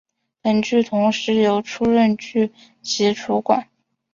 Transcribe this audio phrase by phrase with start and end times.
[0.41, 2.51] 本剧同时由出任剧
[2.81, 3.67] 集主管。